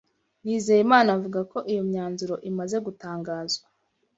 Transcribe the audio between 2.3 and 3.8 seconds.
imaze gutangazwa